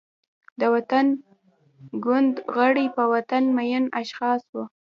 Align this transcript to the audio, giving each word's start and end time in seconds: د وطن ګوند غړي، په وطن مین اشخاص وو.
د 0.59 0.61
وطن 0.75 1.05
ګوند 2.05 2.33
غړي، 2.55 2.87
په 2.97 3.03
وطن 3.13 3.43
مین 3.57 3.83
اشخاص 4.01 4.41
وو. 4.53 4.63